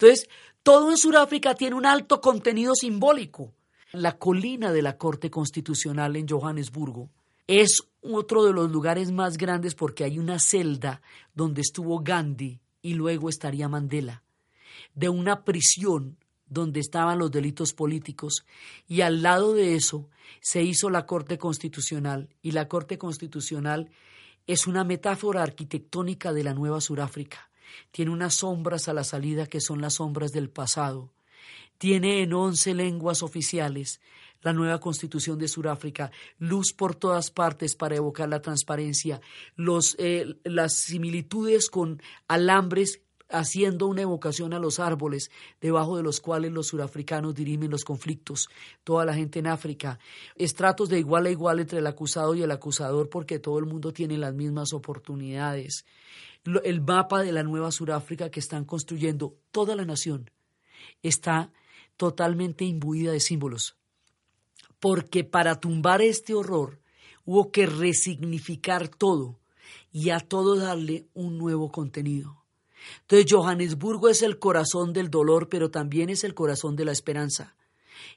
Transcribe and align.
Entonces, 0.00 0.28
todo 0.62 0.90
en 0.90 0.96
Sudáfrica 0.96 1.54
tiene 1.54 1.74
un 1.74 1.84
alto 1.84 2.20
contenido 2.20 2.74
simbólico. 2.74 3.52
La 3.92 4.16
colina 4.16 4.70
de 4.70 4.82
la 4.82 4.96
Corte 4.96 5.28
Constitucional 5.28 6.14
en 6.14 6.28
Johannesburgo 6.28 7.10
es 7.48 7.80
otro 8.00 8.44
de 8.44 8.52
los 8.52 8.70
lugares 8.70 9.10
más 9.10 9.38
grandes 9.38 9.74
porque 9.74 10.04
hay 10.04 10.18
una 10.18 10.38
celda 10.38 11.02
donde 11.34 11.62
estuvo 11.62 12.00
Gandhi 12.00 12.60
y 12.80 12.94
luego 12.94 13.28
estaría 13.28 13.68
Mandela, 13.68 14.22
de 14.94 15.08
una 15.08 15.44
prisión 15.44 16.16
donde 16.46 16.78
estaban 16.78 17.18
los 17.18 17.32
delitos 17.32 17.72
políticos 17.72 18.44
y 18.86 19.00
al 19.00 19.22
lado 19.22 19.54
de 19.54 19.74
eso 19.74 20.08
se 20.40 20.62
hizo 20.62 20.90
la 20.90 21.06
Corte 21.06 21.38
Constitucional 21.38 22.28
y 22.40 22.52
la 22.52 22.68
Corte 22.68 22.98
Constitucional 22.98 23.90
es 24.46 24.66
una 24.66 24.84
metáfora 24.84 25.42
arquitectónica 25.42 26.32
de 26.32 26.44
la 26.44 26.54
nueva 26.54 26.80
Sudáfrica. 26.80 27.47
Tiene 27.90 28.10
unas 28.10 28.34
sombras 28.34 28.88
a 28.88 28.92
la 28.92 29.04
salida 29.04 29.46
que 29.46 29.60
son 29.60 29.80
las 29.80 29.94
sombras 29.94 30.32
del 30.32 30.50
pasado. 30.50 31.12
Tiene 31.78 32.22
en 32.22 32.32
once 32.32 32.74
lenguas 32.74 33.22
oficiales 33.22 34.00
la 34.42 34.52
nueva 34.52 34.78
constitución 34.80 35.38
de 35.38 35.48
Sudáfrica, 35.48 36.10
luz 36.38 36.72
por 36.72 36.94
todas 36.94 37.30
partes 37.30 37.74
para 37.74 37.96
evocar 37.96 38.28
la 38.28 38.40
transparencia, 38.40 39.20
los, 39.56 39.96
eh, 39.98 40.36
las 40.44 40.74
similitudes 40.74 41.68
con 41.68 42.00
alambres 42.28 43.02
haciendo 43.28 43.86
una 43.86 44.02
evocación 44.02 44.52
a 44.52 44.58
los 44.58 44.78
árboles 44.78 45.30
debajo 45.60 45.96
de 45.96 46.02
los 46.02 46.20
cuales 46.20 46.52
los 46.52 46.68
surafricanos 46.68 47.34
dirimen 47.34 47.70
los 47.70 47.84
conflictos, 47.84 48.48
toda 48.84 49.04
la 49.04 49.14
gente 49.14 49.38
en 49.38 49.46
África, 49.46 49.98
estratos 50.36 50.88
de 50.88 50.98
igual 50.98 51.26
a 51.26 51.30
igual 51.30 51.60
entre 51.60 51.78
el 51.78 51.86
acusado 51.86 52.34
y 52.34 52.42
el 52.42 52.50
acusador 52.50 53.08
porque 53.08 53.38
todo 53.38 53.58
el 53.58 53.66
mundo 53.66 53.92
tiene 53.92 54.16
las 54.16 54.34
mismas 54.34 54.72
oportunidades, 54.72 55.84
el 56.64 56.80
mapa 56.80 57.22
de 57.22 57.32
la 57.32 57.42
nueva 57.42 57.70
Suráfrica 57.70 58.30
que 58.30 58.40
están 58.40 58.64
construyendo 58.64 59.36
toda 59.50 59.76
la 59.76 59.84
nación 59.84 60.30
está 61.02 61.52
totalmente 61.96 62.64
imbuida 62.64 63.12
de 63.12 63.20
símbolos, 63.20 63.76
porque 64.80 65.24
para 65.24 65.60
tumbar 65.60 66.00
este 66.00 66.34
horror 66.34 66.80
hubo 67.24 67.50
que 67.50 67.66
resignificar 67.66 68.88
todo 68.88 69.38
y 69.92 70.10
a 70.10 70.20
todo 70.20 70.56
darle 70.56 71.08
un 71.12 71.36
nuevo 71.36 71.70
contenido. 71.70 72.38
Entonces 73.02 73.26
Johannesburgo 73.30 74.08
es 74.08 74.22
el 74.22 74.38
corazón 74.38 74.92
del 74.92 75.10
dolor, 75.10 75.48
pero 75.48 75.70
también 75.70 76.10
es 76.10 76.24
el 76.24 76.34
corazón 76.34 76.76
de 76.76 76.84
la 76.84 76.92
esperanza. 76.92 77.56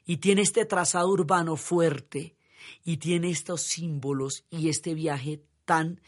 Y 0.06 0.18
tiene 0.18 0.42
este 0.42 0.64
trazado 0.64 1.08
urbano 1.08 1.56
fuerte, 1.56 2.36
y 2.84 2.98
tiene 2.98 3.30
estos 3.30 3.62
símbolos 3.62 4.44
y 4.50 4.68
este 4.68 4.94
viaje 4.94 5.42
tan 5.64 6.00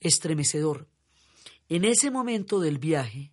estremecedor. 0.00 0.86
En 1.68 1.84
ese 1.84 2.10
momento 2.10 2.60
del 2.60 2.78
viaje 2.78 3.32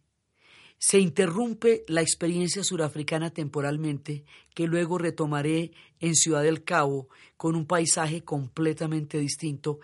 se 0.80 1.00
interrumpe 1.00 1.84
la 1.88 2.02
experiencia 2.02 2.64
surafricana 2.64 3.32
temporalmente, 3.32 4.26
que 4.54 4.68
luego 4.68 4.98
retomaré 4.98 5.72
en 6.00 6.16
Ciudad 6.16 6.44
del 6.44 6.64
Cabo 6.64 7.10
con 7.36 7.56
un 7.56 7.66
paisaje 7.66 8.22
completamente 8.24 9.18
distinto, 9.18 9.80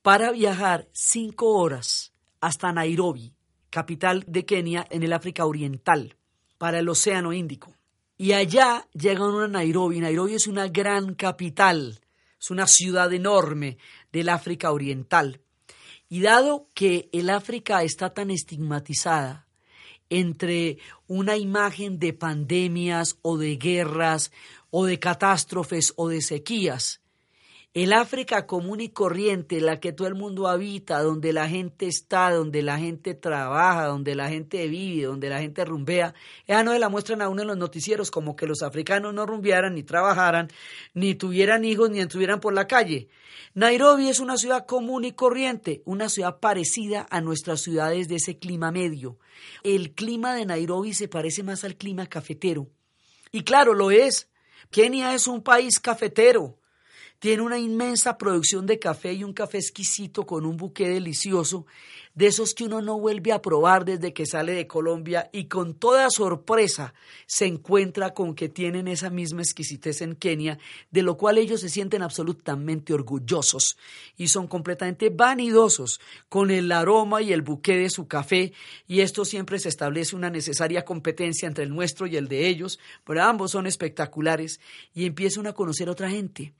para 0.00 0.30
viajar 0.32 0.88
cinco 0.92 1.58
horas 1.58 2.12
hasta 2.40 2.72
Nairobi, 2.72 3.34
capital 3.70 4.24
de 4.26 4.44
Kenia 4.44 4.86
en 4.90 5.02
el 5.02 5.12
África 5.12 5.46
Oriental, 5.46 6.16
para 6.58 6.78
el 6.78 6.88
Océano 6.88 7.32
Índico. 7.32 7.74
Y 8.16 8.32
allá 8.32 8.86
llegan 8.92 9.34
a 9.40 9.48
Nairobi. 9.48 10.00
Nairobi 10.00 10.34
es 10.34 10.46
una 10.46 10.66
gran 10.68 11.14
capital, 11.14 12.00
es 12.40 12.50
una 12.50 12.66
ciudad 12.66 13.12
enorme 13.12 13.78
del 14.12 14.28
África 14.28 14.72
Oriental. 14.72 15.40
Y 16.08 16.20
dado 16.20 16.66
que 16.74 17.08
el 17.12 17.30
África 17.30 17.82
está 17.82 18.14
tan 18.14 18.30
estigmatizada 18.30 19.46
entre 20.10 20.78
una 21.06 21.36
imagen 21.36 21.98
de 21.98 22.12
pandemias 22.12 23.18
o 23.22 23.36
de 23.36 23.56
guerras 23.56 24.32
o 24.70 24.86
de 24.86 24.98
catástrofes 24.98 25.92
o 25.96 26.08
de 26.08 26.22
sequías, 26.22 27.00
el 27.82 27.92
África 27.92 28.44
común 28.44 28.80
y 28.80 28.88
corriente, 28.88 29.60
la 29.60 29.78
que 29.78 29.92
todo 29.92 30.08
el 30.08 30.16
mundo 30.16 30.48
habita, 30.48 31.00
donde 31.00 31.32
la 31.32 31.48
gente 31.48 31.86
está, 31.86 32.32
donde 32.32 32.60
la 32.62 32.76
gente 32.78 33.14
trabaja, 33.14 33.86
donde 33.86 34.16
la 34.16 34.28
gente 34.28 34.66
vive, 34.66 35.04
donde 35.04 35.28
la 35.28 35.38
gente 35.38 35.64
rumbea, 35.64 36.12
esa 36.46 36.64
no 36.64 36.72
se 36.72 36.80
la 36.80 36.88
muestran 36.88 37.22
a 37.22 37.28
uno 37.28 37.42
en 37.42 37.48
los 37.48 37.56
noticieros 37.56 38.10
como 38.10 38.34
que 38.34 38.46
los 38.46 38.62
africanos 38.62 39.14
no 39.14 39.26
rumbearan, 39.26 39.74
ni 39.74 39.84
trabajaran, 39.84 40.48
ni 40.92 41.14
tuvieran 41.14 41.64
hijos, 41.64 41.88
ni 41.90 42.00
estuvieran 42.00 42.40
por 42.40 42.52
la 42.52 42.66
calle. 42.66 43.10
Nairobi 43.54 44.08
es 44.08 44.18
una 44.18 44.38
ciudad 44.38 44.66
común 44.66 45.04
y 45.04 45.12
corriente, 45.12 45.82
una 45.84 46.08
ciudad 46.08 46.40
parecida 46.40 47.06
a 47.10 47.20
nuestras 47.20 47.60
ciudades 47.60 48.08
de 48.08 48.16
ese 48.16 48.38
clima 48.38 48.72
medio. 48.72 49.18
El 49.62 49.92
clima 49.94 50.34
de 50.34 50.46
Nairobi 50.46 50.94
se 50.94 51.06
parece 51.06 51.42
más 51.44 51.62
al 51.64 51.76
clima 51.76 52.06
cafetero. 52.06 52.68
Y 53.30 53.42
claro, 53.42 53.74
lo 53.74 53.90
es. 53.90 54.28
Kenia 54.70 55.14
es 55.14 55.26
un 55.28 55.42
país 55.42 55.78
cafetero. 55.78 56.58
Tiene 57.20 57.42
una 57.42 57.58
inmensa 57.58 58.16
producción 58.16 58.64
de 58.64 58.78
café 58.78 59.12
y 59.12 59.24
un 59.24 59.32
café 59.32 59.58
exquisito 59.58 60.24
con 60.24 60.46
un 60.46 60.56
buque 60.56 60.88
delicioso, 60.88 61.66
de 62.14 62.28
esos 62.28 62.54
que 62.54 62.62
uno 62.62 62.80
no 62.80 62.96
vuelve 62.96 63.32
a 63.32 63.42
probar 63.42 63.84
desde 63.84 64.12
que 64.12 64.24
sale 64.24 64.52
de 64.52 64.68
Colombia 64.68 65.28
y 65.32 65.46
con 65.46 65.74
toda 65.74 66.10
sorpresa 66.10 66.94
se 67.26 67.46
encuentra 67.46 68.14
con 68.14 68.36
que 68.36 68.48
tienen 68.48 68.86
esa 68.86 69.10
misma 69.10 69.42
exquisitez 69.42 70.00
en 70.00 70.14
Kenia, 70.14 70.60
de 70.92 71.02
lo 71.02 71.16
cual 71.16 71.38
ellos 71.38 71.60
se 71.60 71.68
sienten 71.68 72.02
absolutamente 72.02 72.94
orgullosos 72.94 73.76
y 74.16 74.28
son 74.28 74.46
completamente 74.46 75.10
vanidosos 75.10 76.00
con 76.28 76.52
el 76.52 76.70
aroma 76.70 77.20
y 77.20 77.32
el 77.32 77.42
buque 77.42 77.76
de 77.76 77.90
su 77.90 78.06
café. 78.06 78.52
Y 78.86 79.00
esto 79.00 79.24
siempre 79.24 79.58
se 79.58 79.70
establece 79.70 80.14
una 80.14 80.30
necesaria 80.30 80.84
competencia 80.84 81.48
entre 81.48 81.64
el 81.64 81.74
nuestro 81.74 82.06
y 82.06 82.16
el 82.16 82.28
de 82.28 82.46
ellos, 82.46 82.78
pero 83.04 83.24
ambos 83.24 83.50
son 83.50 83.66
espectaculares 83.66 84.60
y 84.94 85.04
empiezan 85.06 85.48
a 85.48 85.52
conocer 85.52 85.88
a 85.88 85.92
otra 85.92 86.10
gente 86.10 86.52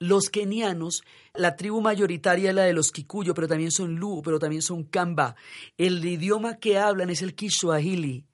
los 0.00 0.30
kenianos, 0.30 1.04
la 1.34 1.54
tribu 1.56 1.80
mayoritaria 1.80 2.48
es 2.48 2.56
la 2.56 2.62
de 2.62 2.72
los 2.72 2.90
Kikuyo, 2.90 3.34
pero 3.34 3.46
también 3.46 3.70
son 3.70 3.96
Luo, 3.96 4.22
pero 4.22 4.38
también 4.38 4.62
son 4.62 4.84
Kamba. 4.84 5.36
El 5.76 6.04
idioma 6.04 6.56
que 6.56 6.78
hablan 6.78 7.10
es 7.10 7.20
el 7.22 7.34
Kiswahili 7.34 8.24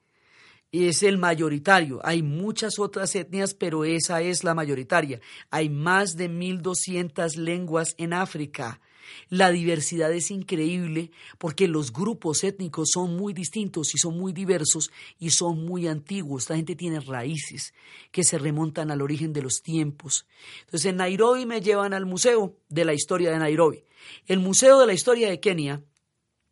y 0.71 0.87
es 0.87 1.03
el 1.03 1.19
mayoritario. 1.19 2.01
Hay 2.05 2.23
muchas 2.23 2.79
otras 2.79 3.15
etnias, 3.17 3.53
pero 3.53 3.85
esa 3.85 4.23
es 4.23 4.45
la 4.45 4.55
mayoritaria. 4.55 5.21
Hay 5.51 5.69
más 5.69 6.17
de 6.17 6.31
1.200 6.31 7.35
lenguas 7.37 7.97
en 7.99 8.13
África. 8.13 8.81
La 9.29 9.51
diversidad 9.51 10.13
es 10.13 10.31
increíble 10.31 11.11
porque 11.39 11.69
los 11.69 11.93
grupos 11.93 12.45
étnicos 12.45 12.91
son 12.93 13.17
muy 13.17 13.33
distintos 13.33 13.95
y 13.95 13.99
son 13.99 14.19
muy 14.19 14.33
diversos 14.33 14.91
y 15.19 15.31
son 15.31 15.65
muy 15.65 15.89
antiguos. 15.89 16.45
Esta 16.45 16.57
gente 16.57 16.77
tiene 16.77 17.01
raíces 17.01 17.75
que 18.11 18.25
se 18.25 18.39
remontan 18.39 18.91
al 18.91 19.03
origen 19.03 19.33
de 19.33 19.43
los 19.43 19.63
tiempos. 19.63 20.27
Entonces 20.61 20.87
en 20.87 20.97
Nairobi 20.97 21.47
me 21.47 21.61
llevan 21.61 21.95
al 21.95 22.07
Museo 22.07 22.57
de 22.69 22.85
la 22.85 22.95
Historia 22.95 23.31
de 23.31 23.39
Nairobi. 23.39 23.85
El 24.27 24.41
Museo 24.41 24.79
de 24.81 24.87
la 24.87 24.93
Historia 24.93 25.29
de 25.29 25.41
Kenia 25.41 25.83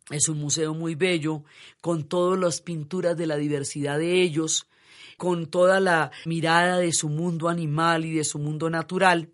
es 0.09 0.29
un 0.29 0.39
museo 0.39 0.73
muy 0.73 0.95
bello 0.95 1.43
con 1.81 2.03
todas 2.03 2.39
las 2.39 2.61
pinturas 2.61 3.17
de 3.17 3.25
la 3.25 3.37
diversidad 3.37 3.97
de 3.97 4.21
ellos, 4.21 4.67
con 5.17 5.47
toda 5.47 5.79
la 5.79 6.11
mirada 6.25 6.77
de 6.77 6.91
su 6.91 7.09
mundo 7.09 7.49
animal 7.49 8.05
y 8.05 8.13
de 8.13 8.23
su 8.23 8.37
mundo 8.37 8.69
natural. 8.69 9.31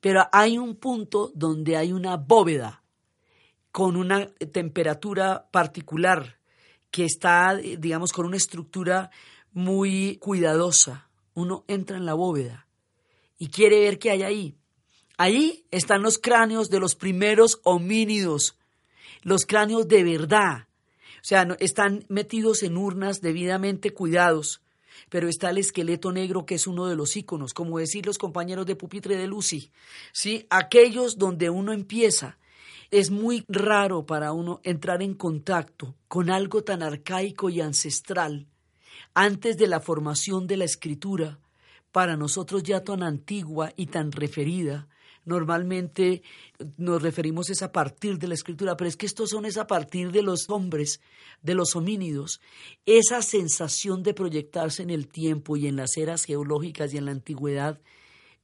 Pero 0.00 0.28
hay 0.32 0.58
un 0.58 0.76
punto 0.76 1.32
donde 1.34 1.76
hay 1.76 1.92
una 1.92 2.16
bóveda 2.16 2.82
con 3.72 3.96
una 3.96 4.26
temperatura 4.52 5.48
particular 5.50 6.38
que 6.90 7.04
está, 7.04 7.54
digamos, 7.56 8.12
con 8.12 8.26
una 8.26 8.36
estructura 8.36 9.10
muy 9.52 10.16
cuidadosa. 10.16 11.08
Uno 11.34 11.64
entra 11.68 11.96
en 11.96 12.06
la 12.06 12.14
bóveda 12.14 12.66
y 13.38 13.48
quiere 13.48 13.80
ver 13.80 13.98
qué 13.98 14.10
hay 14.10 14.22
ahí. 14.22 14.54
Ahí 15.16 15.66
están 15.70 16.02
los 16.02 16.18
cráneos 16.18 16.70
de 16.70 16.80
los 16.80 16.94
primeros 16.94 17.60
homínidos, 17.64 18.56
los 19.22 19.46
cráneos 19.46 19.88
de 19.88 20.04
verdad. 20.04 20.68
O 21.16 21.24
sea, 21.24 21.46
están 21.58 22.04
metidos 22.08 22.62
en 22.62 22.76
urnas 22.76 23.20
debidamente 23.20 23.92
cuidados 23.92 24.62
pero 25.08 25.28
está 25.28 25.50
el 25.50 25.58
esqueleto 25.58 26.12
negro 26.12 26.46
que 26.46 26.54
es 26.54 26.66
uno 26.66 26.86
de 26.86 26.96
los 26.96 27.16
íconos, 27.16 27.54
como 27.54 27.78
decir 27.78 28.06
los 28.06 28.18
compañeros 28.18 28.66
de 28.66 28.76
pupitre 28.76 29.16
de 29.16 29.26
Lucy, 29.26 29.70
¿sí? 30.12 30.46
aquellos 30.50 31.18
donde 31.18 31.50
uno 31.50 31.72
empieza. 31.72 32.38
Es 32.90 33.10
muy 33.10 33.44
raro 33.48 34.06
para 34.06 34.32
uno 34.32 34.60
entrar 34.64 35.02
en 35.02 35.14
contacto 35.14 35.94
con 36.08 36.30
algo 36.30 36.64
tan 36.64 36.82
arcaico 36.82 37.50
y 37.50 37.60
ancestral 37.60 38.46
antes 39.14 39.56
de 39.56 39.66
la 39.66 39.80
formación 39.80 40.46
de 40.46 40.56
la 40.56 40.64
escritura, 40.64 41.38
para 41.92 42.16
nosotros 42.16 42.62
ya 42.62 42.84
tan 42.84 43.02
antigua 43.02 43.72
y 43.76 43.86
tan 43.86 44.12
referida, 44.12 44.86
normalmente 45.28 46.22
nos 46.76 47.02
referimos 47.02 47.50
es 47.50 47.62
a 47.62 47.70
partir 47.70 48.18
de 48.18 48.26
la 48.26 48.34
escritura, 48.34 48.76
pero 48.76 48.88
es 48.88 48.96
que 48.96 49.06
estos 49.06 49.30
son 49.30 49.44
es 49.44 49.56
a 49.58 49.66
partir 49.66 50.10
de 50.10 50.22
los 50.22 50.48
hombres, 50.48 51.00
de 51.42 51.54
los 51.54 51.76
homínidos. 51.76 52.40
Esa 52.86 53.22
sensación 53.22 54.02
de 54.02 54.14
proyectarse 54.14 54.82
en 54.82 54.90
el 54.90 55.06
tiempo 55.06 55.56
y 55.56 55.66
en 55.66 55.76
las 55.76 55.96
eras 55.96 56.24
geológicas 56.24 56.92
y 56.92 56.96
en 56.96 57.04
la 57.04 57.12
antigüedad 57.12 57.80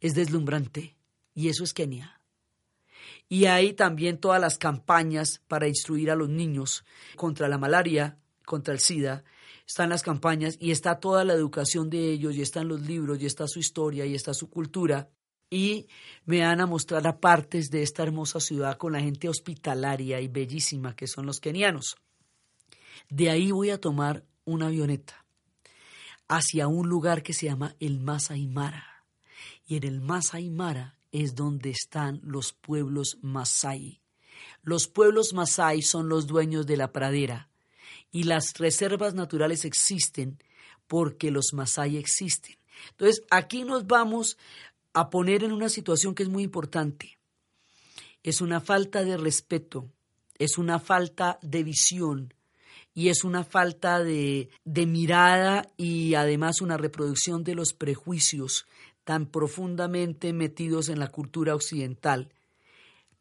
es 0.01 0.15
deslumbrante. 0.15 0.95
Y 1.35 1.49
eso 1.49 1.65
es 1.65 1.73
Kenia. 1.73 2.21
Y 3.29 3.47
hay 3.47 3.73
también 3.73 4.19
todas 4.19 4.41
las 4.41 4.59
campañas 4.59 5.41
para 5.49 5.67
instruir 5.67 6.11
a 6.11 6.17
los 6.17 6.29
niños 6.29 6.85
contra 7.17 7.49
la 7.49 7.59
malaria, 7.59 8.19
contra 8.45 8.75
el 8.75 8.81
SIDA, 8.81 9.25
están 9.67 9.89
las 9.89 10.03
campañas 10.03 10.59
y 10.61 10.71
está 10.71 11.01
toda 11.01 11.25
la 11.25 11.33
educación 11.33 11.89
de 11.89 12.13
ellos 12.13 12.35
y 12.37 12.43
están 12.43 12.69
los 12.69 12.83
libros 12.83 13.21
y 13.21 13.27
está 13.27 13.49
su 13.49 13.59
historia 13.59 14.05
y 14.05 14.15
está 14.15 14.35
su 14.35 14.51
cultura 14.51 15.09
y 15.55 15.87
me 16.27 16.41
van 16.41 16.61
a 16.61 16.67
mostrar 16.67 17.06
a 17.06 17.21
partes 17.21 17.71
de 17.71 17.85
esta 17.85 18.03
hermosa 18.03 18.41
ciudad 18.41 18.77
con 18.77 18.93
la 18.93 19.01
gente 19.01 19.29
hospitalaria 19.29 20.21
y 20.21 20.27
bellísima 20.27 20.97
que 20.97 21.06
son 21.06 21.27
los 21.27 21.39
kenianos. 21.39 21.97
De 23.09 23.31
ahí 23.31 23.53
voy 23.53 23.71
a 23.71 23.81
tomar 23.81 24.25
una 24.45 24.67
avioneta 24.67 25.25
hacia 26.27 26.67
un 26.67 26.89
lugar 26.89 27.23
que 27.23 27.33
se 27.33 27.47
llama 27.47 27.77
el 27.79 28.01
Masai 28.01 28.49
Mara. 28.49 29.05
Y 29.65 29.77
en 29.77 29.85
el 29.85 30.01
Masai 30.01 30.51
Mara 30.51 30.99
es 31.12 31.37
donde 31.37 31.71
están 31.71 32.21
los 32.25 32.53
pueblos 32.53 33.19
Masai. 33.23 34.01
Los 34.65 34.89
pueblos 34.89 35.35
Masai 35.35 35.83
son 35.83 36.09
los 36.09 36.27
dueños 36.27 36.67
de 36.67 36.79
la 36.79 36.91
pradera 36.91 37.49
y 38.11 38.25
las 38.25 38.55
reservas 38.55 39.15
naturales 39.15 39.65
existen 39.65 40.43
porque 40.89 41.31
los 41.31 41.53
Masai 41.53 41.97
existen. 41.97 42.56
Entonces, 42.91 43.23
aquí 43.31 43.62
nos 43.62 43.87
vamos 43.87 44.37
a 44.94 45.11
poner 45.11 45.44
en 45.44 45.52
una 45.52 45.69
situación 45.69 46.14
que 46.14 46.23
es 46.23 46.29
muy 46.29 46.44
importante. 46.44 47.19
Es 48.23 48.41
una 48.41 48.61
falta 48.61 49.05
de 49.05 49.17
respeto, 49.17 49.91
es 50.38 50.56
una 50.56 50.79
falta 50.79 51.38
de 51.43 51.62
visión, 51.62 52.32
y 52.94 53.08
es 53.08 53.25
una 53.25 53.43
falta 53.43 54.02
de, 54.02 54.49
de 54.64 54.87
mirada 54.87 55.67
y 55.76 56.14
además 56.14 56.61
una 56.61 56.76
reproducción 56.76 57.43
de 57.43 57.56
los 57.56 57.73
prejuicios 57.73 58.67
tan 59.02 59.26
profundamente 59.26 60.32
metidos 60.32 60.88
en 60.88 61.00
la 61.00 61.08
cultura 61.08 61.55
occidental. 61.55 62.32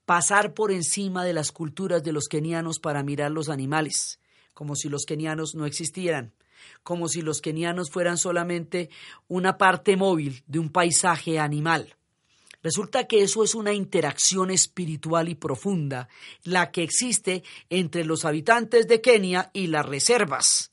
Pasar 0.05 0.53
por 0.53 0.71
encima 0.71 1.25
de 1.25 1.33
las 1.33 1.51
culturas 1.51 2.03
de 2.03 2.13
los 2.13 2.27
kenianos 2.27 2.79
para 2.79 3.03
mirar 3.03 3.31
los 3.31 3.49
animales, 3.49 4.19
como 4.53 4.75
si 4.75 4.89
los 4.89 5.05
kenianos 5.05 5.55
no 5.55 5.65
existieran, 5.65 6.33
como 6.83 7.07
si 7.07 7.21
los 7.21 7.42
kenianos 7.42 7.89
fueran 7.89 8.18
solamente 8.18 8.89
una 9.27 9.57
parte 9.57 9.98
móvil 9.98 10.44
de 10.48 10.60
un 10.60 10.69
paisaje 10.69 11.39
animal. 11.39 11.95
Resulta 12.63 13.07
que 13.07 13.21
eso 13.21 13.44
es 13.44 13.56
una 13.56 13.74
interacción 13.74 14.50
espiritual 14.50 15.27
y 15.27 15.36
profunda, 15.36 16.07
la 16.44 16.71
que 16.71 16.81
existe 16.81 17.44
entre 17.69 18.06
los 18.06 18.24
habitantes 18.24 18.88
de 18.88 19.01
Kenia 19.01 19.51
y 19.54 19.68
las 19.68 19.86
reservas. 19.86 20.71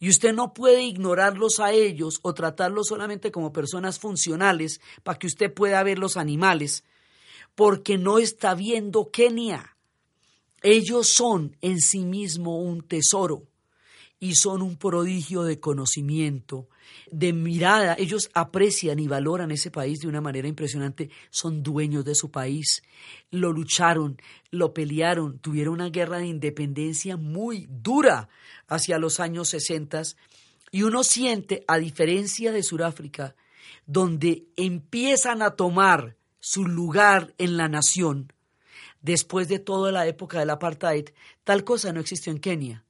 Y 0.00 0.08
usted 0.08 0.34
no 0.34 0.52
puede 0.52 0.82
ignorarlos 0.82 1.60
a 1.60 1.72
ellos 1.72 2.18
o 2.22 2.34
tratarlos 2.34 2.88
solamente 2.88 3.30
como 3.30 3.52
personas 3.52 4.00
funcionales 4.00 4.80
para 5.04 5.16
que 5.16 5.28
usted 5.28 5.54
pueda 5.54 5.80
ver 5.84 6.00
los 6.00 6.16
animales, 6.16 6.82
porque 7.54 7.96
no 7.96 8.18
está 8.18 8.56
viendo 8.56 9.12
Kenia. 9.12 9.76
Ellos 10.62 11.06
son 11.08 11.56
en 11.60 11.78
sí 11.78 12.04
mismo 12.04 12.58
un 12.58 12.82
tesoro 12.82 13.46
y 14.24 14.36
son 14.36 14.62
un 14.62 14.76
prodigio 14.76 15.42
de 15.42 15.60
conocimiento, 15.60 16.66
de 17.10 17.34
mirada. 17.34 17.94
Ellos 17.98 18.30
aprecian 18.32 18.98
y 18.98 19.06
valoran 19.06 19.50
ese 19.50 19.70
país 19.70 20.00
de 20.00 20.08
una 20.08 20.22
manera 20.22 20.48
impresionante. 20.48 21.10
Son 21.28 21.62
dueños 21.62 22.06
de 22.06 22.14
su 22.14 22.30
país. 22.30 22.82
Lo 23.30 23.52
lucharon, 23.52 24.16
lo 24.50 24.72
pelearon, 24.72 25.40
tuvieron 25.40 25.74
una 25.74 25.90
guerra 25.90 26.20
de 26.20 26.26
independencia 26.28 27.18
muy 27.18 27.68
dura 27.68 28.30
hacia 28.66 28.96
los 28.96 29.20
años 29.20 29.50
60. 29.50 30.00
Y 30.70 30.84
uno 30.84 31.04
siente, 31.04 31.62
a 31.68 31.76
diferencia 31.76 32.50
de 32.50 32.62
Sudáfrica, 32.62 33.36
donde 33.84 34.46
empiezan 34.56 35.42
a 35.42 35.50
tomar 35.50 36.16
su 36.40 36.66
lugar 36.66 37.34
en 37.36 37.58
la 37.58 37.68
nación, 37.68 38.32
después 39.02 39.48
de 39.48 39.58
toda 39.58 39.92
la 39.92 40.06
época 40.06 40.38
del 40.38 40.48
apartheid, 40.48 41.10
tal 41.44 41.62
cosa 41.62 41.92
no 41.92 42.00
existió 42.00 42.32
en 42.32 42.38
Kenia. 42.38 42.84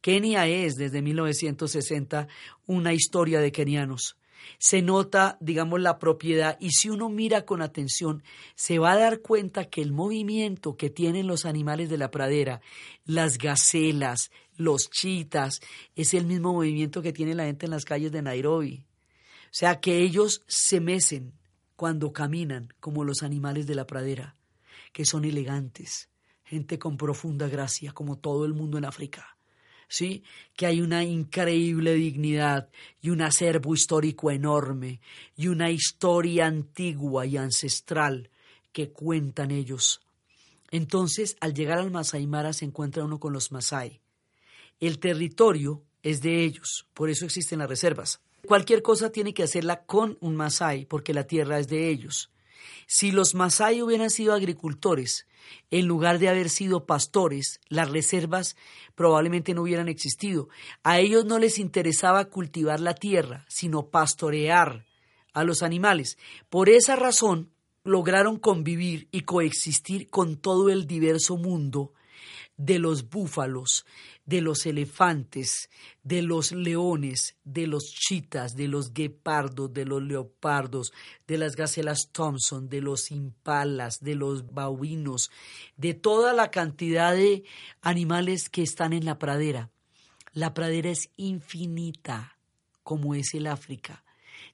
Kenia 0.00 0.46
es 0.46 0.76
desde 0.76 1.02
1960 1.02 2.28
una 2.66 2.92
historia 2.94 3.40
de 3.40 3.52
kenianos. 3.52 4.16
Se 4.58 4.80
nota, 4.80 5.36
digamos, 5.40 5.80
la 5.80 5.98
propiedad 5.98 6.56
y 6.60 6.70
si 6.70 6.88
uno 6.88 7.08
mira 7.08 7.44
con 7.44 7.60
atención, 7.60 8.22
se 8.54 8.78
va 8.78 8.92
a 8.92 8.98
dar 8.98 9.20
cuenta 9.20 9.66
que 9.66 9.82
el 9.82 9.92
movimiento 9.92 10.76
que 10.76 10.90
tienen 10.90 11.26
los 11.26 11.44
animales 11.44 11.90
de 11.90 11.98
la 11.98 12.10
pradera, 12.10 12.60
las 13.04 13.36
gacelas, 13.36 14.30
los 14.56 14.90
chitas, 14.90 15.60
es 15.94 16.14
el 16.14 16.26
mismo 16.26 16.54
movimiento 16.54 17.02
que 17.02 17.12
tiene 17.12 17.34
la 17.34 17.44
gente 17.44 17.66
en 17.66 17.72
las 17.72 17.84
calles 17.84 18.12
de 18.12 18.22
Nairobi. 18.22 18.86
O 19.44 19.52
sea, 19.52 19.80
que 19.80 19.98
ellos 19.98 20.42
se 20.46 20.80
mecen 20.80 21.32
cuando 21.76 22.12
caminan 22.12 22.72
como 22.80 23.04
los 23.04 23.22
animales 23.22 23.66
de 23.66 23.74
la 23.74 23.86
pradera, 23.86 24.36
que 24.92 25.04
son 25.04 25.24
elegantes, 25.24 26.08
gente 26.44 26.78
con 26.78 26.96
profunda 26.96 27.48
gracia, 27.48 27.92
como 27.92 28.18
todo 28.18 28.44
el 28.44 28.54
mundo 28.54 28.78
en 28.78 28.84
África. 28.84 29.36
¿Sí? 29.90 30.22
que 30.56 30.66
hay 30.66 30.80
una 30.80 31.04
increíble 31.04 31.94
dignidad 31.94 32.70
y 33.02 33.10
un 33.10 33.20
acervo 33.20 33.74
histórico 33.74 34.30
enorme 34.30 35.00
y 35.36 35.48
una 35.48 35.70
historia 35.70 36.46
antigua 36.46 37.26
y 37.26 37.36
ancestral 37.36 38.30
que 38.72 38.90
cuentan 38.90 39.50
ellos. 39.50 40.00
Entonces, 40.70 41.36
al 41.40 41.52
llegar 41.52 41.78
al 41.78 41.90
Masai 41.90 42.26
Mara 42.26 42.52
se 42.52 42.64
encuentra 42.64 43.04
uno 43.04 43.18
con 43.18 43.32
los 43.32 43.50
Masai. 43.50 44.00
El 44.78 45.00
territorio 45.00 45.82
es 46.02 46.22
de 46.22 46.44
ellos, 46.44 46.86
por 46.94 47.10
eso 47.10 47.24
existen 47.26 47.58
las 47.58 47.68
reservas. 47.68 48.20
Cualquier 48.46 48.82
cosa 48.82 49.10
tiene 49.10 49.34
que 49.34 49.42
hacerla 49.42 49.84
con 49.84 50.16
un 50.20 50.36
Masai, 50.36 50.86
porque 50.86 51.12
la 51.12 51.24
tierra 51.24 51.58
es 51.58 51.68
de 51.68 51.90
ellos. 51.90 52.30
Si 52.86 53.12
los 53.12 53.34
Masai 53.34 53.82
hubieran 53.82 54.10
sido 54.10 54.34
agricultores, 54.34 55.26
en 55.70 55.86
lugar 55.86 56.18
de 56.18 56.28
haber 56.28 56.50
sido 56.50 56.86
pastores, 56.86 57.60
las 57.68 57.90
reservas 57.90 58.56
probablemente 58.94 59.54
no 59.54 59.62
hubieran 59.62 59.88
existido. 59.88 60.48
A 60.82 60.98
ellos 60.98 61.24
no 61.24 61.38
les 61.38 61.58
interesaba 61.58 62.26
cultivar 62.26 62.80
la 62.80 62.94
tierra, 62.94 63.44
sino 63.48 63.86
pastorear 63.86 64.86
a 65.32 65.44
los 65.44 65.62
animales. 65.62 66.18
Por 66.48 66.68
esa 66.68 66.96
razón 66.96 67.50
lograron 67.84 68.38
convivir 68.38 69.08
y 69.10 69.22
coexistir 69.22 70.10
con 70.10 70.36
todo 70.36 70.68
el 70.70 70.86
diverso 70.86 71.36
mundo 71.36 71.92
de 72.60 72.78
los 72.78 73.08
búfalos, 73.08 73.86
de 74.26 74.42
los 74.42 74.66
elefantes, 74.66 75.70
de 76.02 76.20
los 76.20 76.52
leones, 76.52 77.36
de 77.42 77.66
los 77.66 77.84
chitas, 77.94 78.54
de 78.54 78.68
los 78.68 78.92
guepardos, 78.92 79.72
de 79.72 79.86
los 79.86 80.02
leopardos, 80.02 80.92
de 81.26 81.38
las 81.38 81.56
gacelas 81.56 82.10
Thompson, 82.12 82.68
de 82.68 82.82
los 82.82 83.10
impalas, 83.10 84.00
de 84.00 84.14
los 84.14 84.52
babuinos, 84.52 85.30
de 85.78 85.94
toda 85.94 86.34
la 86.34 86.50
cantidad 86.50 87.14
de 87.14 87.44
animales 87.80 88.50
que 88.50 88.62
están 88.62 88.92
en 88.92 89.06
la 89.06 89.18
pradera. 89.18 89.70
La 90.34 90.52
pradera 90.52 90.90
es 90.90 91.08
infinita, 91.16 92.36
como 92.82 93.14
es 93.14 93.32
el 93.32 93.46
África. 93.46 94.04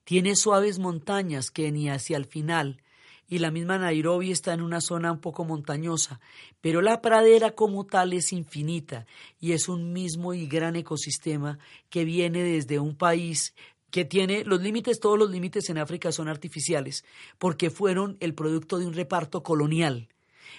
Tiene 0.04 0.36
suaves 0.36 0.78
montañas 0.78 1.50
que 1.50 1.72
ni 1.72 1.90
hacia 1.90 2.16
el 2.16 2.26
final 2.26 2.80
y 3.28 3.38
la 3.38 3.50
misma 3.50 3.78
Nairobi 3.78 4.30
está 4.30 4.54
en 4.54 4.62
una 4.62 4.80
zona 4.80 5.12
un 5.12 5.20
poco 5.20 5.44
montañosa, 5.44 6.20
pero 6.60 6.80
la 6.80 7.00
pradera 7.00 7.52
como 7.52 7.86
tal 7.86 8.12
es 8.12 8.32
infinita 8.32 9.06
y 9.40 9.52
es 9.52 9.68
un 9.68 9.92
mismo 9.92 10.34
y 10.34 10.46
gran 10.46 10.76
ecosistema 10.76 11.58
que 11.90 12.04
viene 12.04 12.42
desde 12.42 12.78
un 12.78 12.96
país 12.96 13.54
que 13.90 14.04
tiene 14.04 14.44
los 14.44 14.60
límites, 14.60 15.00
todos 15.00 15.18
los 15.18 15.30
límites 15.30 15.70
en 15.70 15.78
África 15.78 16.12
son 16.12 16.28
artificiales, 16.28 17.04
porque 17.38 17.70
fueron 17.70 18.16
el 18.20 18.34
producto 18.34 18.78
de 18.78 18.86
un 18.86 18.92
reparto 18.92 19.42
colonial, 19.42 20.08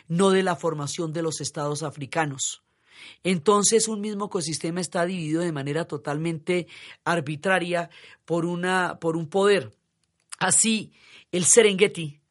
no 0.08 0.32
de 0.32 0.44
la 0.44 0.56
formación 0.56 1.14
de 1.14 1.22
los 1.22 1.42
estados 1.42 1.84
africanos. 1.84 2.64
Entonces 3.24 3.88
un 3.88 4.02
mismo 4.02 4.26
ecosistema 4.26 4.82
está 4.82 5.06
dividido 5.06 5.42
de 5.42 5.52
manera 5.52 5.86
totalmente 5.86 6.68
arbitraria 7.04 7.90
por, 8.26 8.46
una, 8.46 8.98
por 9.00 9.16
un 9.16 9.30
poder. 9.30 9.72
Así, 10.40 10.94
el 11.32 11.46
Serengeti, 11.46 12.22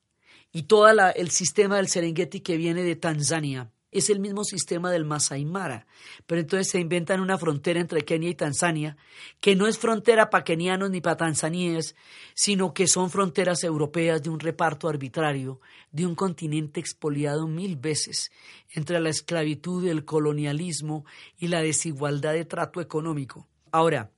y 0.57 0.63
todo 0.63 0.89
el 0.89 1.31
sistema 1.31 1.77
del 1.77 1.87
Serengeti 1.87 2.41
que 2.41 2.57
viene 2.57 2.83
de 2.83 2.97
Tanzania 2.97 3.71
es 3.91 4.09
el 4.09 4.21
mismo 4.21 4.43
sistema 4.43 4.91
del 4.91 5.05
Masai 5.05 5.45
Mara. 5.45 5.87
Pero 6.25 6.41
entonces 6.41 6.71
se 6.71 6.81
inventan 6.81 7.21
una 7.21 7.37
frontera 7.37 7.79
entre 7.79 8.07
Kenia 8.07 8.31
y 8.31 8.35
Tanzania, 8.35 8.97
que 9.41 9.55
no 9.55 9.67
es 9.67 9.77
frontera 9.77 10.31
para 10.31 10.45
kenianos 10.45 10.89
ni 10.89 11.03
para 11.03 11.19
tanzaníes, 11.19 11.95
sino 12.33 12.73
que 12.73 12.87
son 12.87 13.11
fronteras 13.11 13.65
europeas 13.65 14.23
de 14.23 14.31
un 14.31 14.41
reparto 14.41 14.89
arbitrario, 14.89 15.61
de 15.93 16.07
un 16.07 16.15
continente 16.15 16.81
expoliado 16.81 17.47
mil 17.47 17.77
veces, 17.77 18.33
entre 18.71 18.99
la 18.99 19.11
esclavitud, 19.11 19.87
el 19.87 20.07
colonialismo 20.07 21.05
y 21.37 21.49
la 21.49 21.61
desigualdad 21.61 22.33
de 22.33 22.47
trato 22.47 22.81
económico. 22.81 23.47
Ahora, 23.73 24.11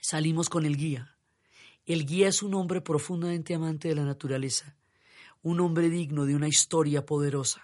salimos 0.00 0.48
con 0.48 0.64
el 0.64 0.78
guía. 0.78 1.18
El 1.84 2.06
guía 2.06 2.28
es 2.28 2.42
un 2.42 2.54
hombre 2.54 2.80
profundamente 2.80 3.52
amante 3.52 3.88
de 3.88 3.96
la 3.96 4.04
naturaleza 4.04 4.74
un 5.44 5.60
hombre 5.60 5.90
digno 5.90 6.24
de 6.24 6.34
una 6.34 6.48
historia 6.48 7.04
poderosa. 7.04 7.62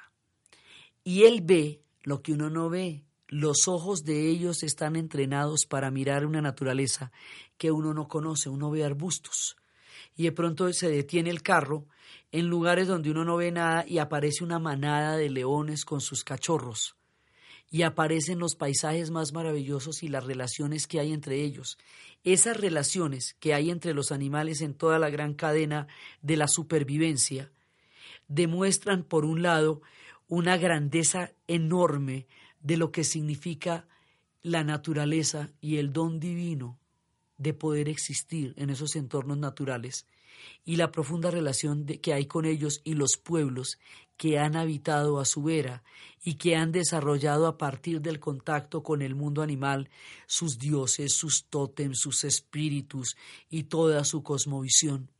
Y 1.02 1.22
él 1.22 1.40
ve 1.42 1.82
lo 2.02 2.22
que 2.22 2.34
uno 2.34 2.50
no 2.50 2.68
ve. 2.68 3.04
Los 3.26 3.68
ojos 3.68 4.04
de 4.04 4.28
ellos 4.28 4.62
están 4.62 4.96
entrenados 4.96 5.64
para 5.66 5.90
mirar 5.90 6.26
una 6.26 6.42
naturaleza 6.42 7.10
que 7.56 7.70
uno 7.70 7.94
no 7.94 8.06
conoce. 8.06 8.50
Uno 8.50 8.70
ve 8.70 8.84
arbustos. 8.84 9.56
Y 10.14 10.24
de 10.24 10.32
pronto 10.32 10.70
se 10.74 10.90
detiene 10.90 11.30
el 11.30 11.42
carro 11.42 11.86
en 12.32 12.48
lugares 12.48 12.86
donde 12.86 13.10
uno 13.10 13.24
no 13.24 13.38
ve 13.38 13.50
nada 13.50 13.86
y 13.88 13.96
aparece 13.96 14.44
una 14.44 14.58
manada 14.58 15.16
de 15.16 15.30
leones 15.30 15.84
con 15.86 16.00
sus 16.02 16.22
cachorros. 16.22 16.96
y 17.72 17.82
aparecen 17.82 18.40
los 18.40 18.56
paisajes 18.56 19.12
más 19.12 19.32
maravillosos 19.32 20.02
y 20.02 20.08
las 20.08 20.24
relaciones 20.24 20.88
que 20.88 20.98
hay 20.98 21.12
entre 21.12 21.44
ellos. 21.44 21.78
Esas 22.24 22.56
relaciones 22.56 23.36
que 23.38 23.54
hay 23.54 23.70
entre 23.70 23.94
los 23.94 24.10
animales 24.10 24.60
en 24.60 24.74
toda 24.74 24.98
la 24.98 25.08
gran 25.08 25.34
cadena 25.34 25.86
de 26.20 26.36
la 26.36 26.48
supervivencia 26.48 27.52
demuestran, 28.30 29.02
por 29.02 29.26
un 29.26 29.42
lado, 29.42 29.82
una 30.28 30.56
grandeza 30.56 31.32
enorme 31.48 32.26
de 32.60 32.76
lo 32.76 32.92
que 32.92 33.04
significa 33.04 33.86
la 34.40 34.64
naturaleza 34.64 35.50
y 35.60 35.76
el 35.76 35.92
don 35.92 36.20
divino 36.20 36.78
de 37.36 37.52
poder 37.52 37.88
existir 37.88 38.54
en 38.56 38.70
esos 38.70 38.96
entornos 38.96 39.36
naturales 39.36 40.06
y 40.64 40.76
la 40.76 40.92
profunda 40.92 41.30
relación 41.30 41.84
que 41.84 42.14
hay 42.14 42.26
con 42.26 42.44
ellos 42.44 42.80
y 42.84 42.94
los 42.94 43.16
pueblos 43.16 43.78
que 44.16 44.38
han 44.38 44.56
habitado 44.56 45.18
a 45.18 45.24
su 45.24 45.42
vera 45.42 45.82
y 46.22 46.34
que 46.34 46.54
han 46.54 46.70
desarrollado 46.70 47.46
a 47.46 47.58
partir 47.58 48.00
del 48.00 48.20
contacto 48.20 48.82
con 48.82 49.02
el 49.02 49.14
mundo 49.14 49.42
animal 49.42 49.90
sus 50.26 50.58
dioses, 50.58 51.14
sus 51.14 51.46
tótems, 51.46 51.98
sus 52.00 52.24
espíritus 52.24 53.16
y 53.48 53.64
toda 53.64 54.04
su 54.04 54.22
cosmovisión. 54.22 55.10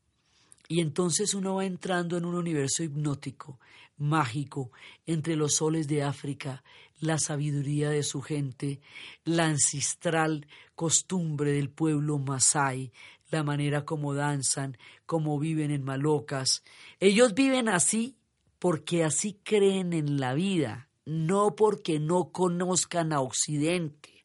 Y 0.71 0.81
entonces 0.81 1.35
uno 1.35 1.57
va 1.57 1.65
entrando 1.65 2.17
en 2.17 2.25
un 2.25 2.37
universo 2.37 2.85
hipnótico, 2.85 3.59
mágico, 3.97 4.71
entre 5.05 5.35
los 5.35 5.57
soles 5.57 5.89
de 5.89 6.05
África, 6.05 6.63
la 7.01 7.19
sabiduría 7.19 7.91
de 7.91 8.05
su 8.05 8.23
gente, 8.23 8.81
la 9.25 9.47
ancestral 9.47 10.47
costumbre 10.77 11.51
del 11.51 11.71
pueblo 11.71 12.21
masái, 12.21 12.93
la 13.33 13.43
manera 13.43 13.85
como 13.85 14.15
danzan, 14.15 14.79
como 15.07 15.41
viven 15.41 15.73
en 15.73 15.83
malocas. 15.83 16.63
Ellos 17.01 17.35
viven 17.35 17.69
así 17.69 18.17
porque 18.61 19.03
así 19.03 19.41
creen 19.43 19.93
en 19.93 20.21
la 20.21 20.35
vida, 20.35 20.89
no 21.05 21.57
porque 21.57 21.99
no 21.99 22.31
conozcan 22.31 23.13
a 23.13 23.19
Occidente. 23.19 24.20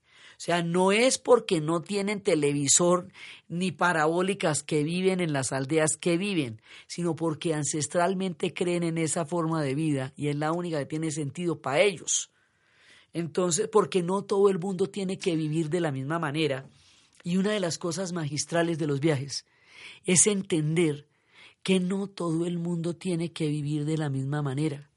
Sea, 0.46 0.62
no 0.62 0.92
es 0.92 1.18
porque 1.18 1.60
no 1.60 1.82
tienen 1.82 2.22
televisor 2.22 3.08
ni 3.48 3.72
parabólicas 3.72 4.62
que 4.62 4.84
viven 4.84 5.20
en 5.20 5.34
las 5.34 5.52
aldeas 5.52 5.98
que 6.00 6.20
viven, 6.20 6.62
sino 6.86 7.16
porque 7.16 7.56
ancestralmente 7.56 8.54
creen 8.54 8.84
en 8.84 9.00
esa 9.00 9.26
forma 9.26 9.64
de 9.64 9.74
vida 9.74 10.14
y 10.16 10.28
es 10.28 10.36
la 10.36 10.52
única 10.52 10.78
que 10.78 10.86
tiene 10.86 11.10
sentido 11.10 11.64
para 11.64 11.82
ellos. 11.82 12.30
Entonces, 13.12 13.68
porque 13.70 14.04
no 14.04 14.22
todo 14.22 14.50
el 14.50 14.60
mundo 14.60 14.88
tiene 14.88 15.18
que 15.18 15.36
vivir 15.36 15.72
de 15.72 15.80
la 15.80 15.92
misma 15.92 16.20
manera. 16.20 16.70
Y 17.24 17.38
una 17.38 17.50
de 17.50 17.60
las 17.60 17.80
cosas 17.80 18.14
magistrales 18.14 18.78
de 18.78 18.86
los 18.86 19.00
viajes 19.00 19.48
es 20.06 20.28
entender 20.28 21.08
que 21.64 21.80
no 21.80 22.06
todo 22.06 22.46
el 22.46 22.60
mundo 22.60 22.96
tiene 22.96 23.32
que 23.32 23.48
vivir 23.48 23.84
de 23.84 23.98
la 23.98 24.10
misma 24.10 24.44
manera, 24.44 24.92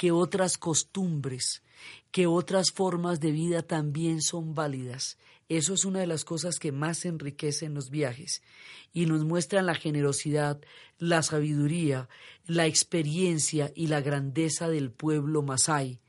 que 0.00 0.12
otras 0.12 0.56
costumbres, 0.56 1.62
que 2.10 2.26
otras 2.26 2.72
formas 2.72 3.20
de 3.20 3.32
vida 3.32 3.60
también 3.60 4.22
son 4.22 4.54
válidas. 4.54 5.18
Eso 5.50 5.74
es 5.74 5.84
una 5.84 6.00
de 6.00 6.06
las 6.06 6.24
cosas 6.24 6.58
que 6.58 6.72
más 6.72 7.04
enriquecen 7.04 7.74
los 7.74 7.90
viajes 7.90 8.40
y 8.94 9.04
nos 9.04 9.26
muestran 9.26 9.66
la 9.66 9.74
generosidad, 9.74 10.58
la 10.96 11.22
sabiduría, 11.22 12.08
la 12.46 12.64
experiencia 12.64 13.72
y 13.74 13.88
la 13.88 14.00
grandeza 14.00 14.70
del 14.70 14.90
pueblo 14.90 15.42
masái 15.42 16.00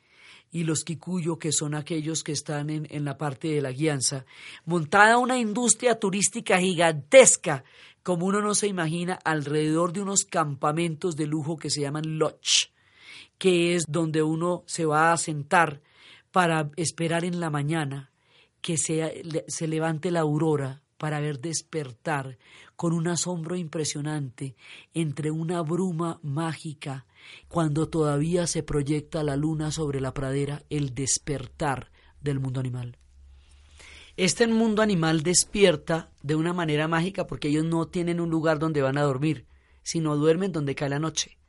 y 0.53 0.63
los 0.63 0.85
Kikuyo, 0.85 1.37
que 1.37 1.51
son 1.51 1.75
aquellos 1.75 2.23
que 2.23 2.31
están 2.31 2.69
en, 2.69 2.87
en 2.91 3.03
la 3.03 3.17
parte 3.17 3.49
de 3.49 3.61
la 3.61 3.73
guianza, 3.73 4.25
montada 4.63 5.17
una 5.17 5.37
industria 5.37 5.99
turística 5.99 6.59
gigantesca, 6.59 7.65
como 8.03 8.25
uno 8.25 8.39
no 8.39 8.55
se 8.55 8.67
imagina, 8.67 9.19
alrededor 9.25 9.91
de 9.91 10.01
unos 10.01 10.23
campamentos 10.23 11.17
de 11.17 11.27
lujo 11.27 11.57
que 11.57 11.69
se 11.69 11.81
llaman 11.81 12.17
lodge, 12.17 12.71
que 13.41 13.73
es 13.73 13.85
donde 13.87 14.21
uno 14.21 14.63
se 14.67 14.85
va 14.85 15.11
a 15.11 15.17
sentar 15.17 15.81
para 16.31 16.69
esperar 16.77 17.25
en 17.25 17.39
la 17.39 17.49
mañana 17.49 18.11
que 18.61 18.77
se, 18.77 19.23
se 19.47 19.67
levante 19.67 20.11
la 20.11 20.19
aurora 20.19 20.83
para 20.99 21.19
ver 21.19 21.39
despertar 21.39 22.37
con 22.75 22.93
un 22.93 23.07
asombro 23.07 23.55
impresionante 23.55 24.55
entre 24.93 25.31
una 25.31 25.63
bruma 25.63 26.19
mágica 26.21 27.07
cuando 27.47 27.89
todavía 27.89 28.45
se 28.45 28.61
proyecta 28.61 29.23
la 29.23 29.35
luna 29.35 29.71
sobre 29.71 30.01
la 30.01 30.13
pradera 30.13 30.61
el 30.69 30.93
despertar 30.93 31.89
del 32.21 32.39
mundo 32.39 32.59
animal. 32.59 32.99
Este 34.17 34.45
mundo 34.45 34.83
animal 34.83 35.23
despierta 35.23 36.11
de 36.21 36.35
una 36.35 36.53
manera 36.53 36.87
mágica 36.87 37.25
porque 37.25 37.47
ellos 37.47 37.65
no 37.65 37.87
tienen 37.87 38.19
un 38.19 38.29
lugar 38.29 38.59
donde 38.59 38.83
van 38.83 38.99
a 38.99 39.01
dormir, 39.01 39.47
sino 39.81 40.15
duermen 40.15 40.51
donde 40.51 40.75
cae 40.75 40.89
la 40.89 40.99
noche. 40.99 41.40